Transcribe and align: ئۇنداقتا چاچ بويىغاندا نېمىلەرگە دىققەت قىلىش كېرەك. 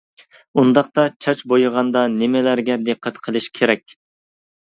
ئۇنداقتا 0.61 1.03
چاچ 1.25 1.43
بويىغاندا 1.51 2.03
نېمىلەرگە 2.15 2.79
دىققەت 2.89 3.21
قىلىش 3.29 3.51
كېرەك. 3.61 3.97